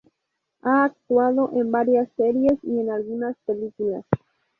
Ha 0.63 0.83
actuado 0.85 1.51
en 1.53 1.69
varias 1.69 2.09
series 2.17 2.57
y 2.63 2.79
en 2.79 2.89
algunas 2.89 3.37
películas. 3.45 4.03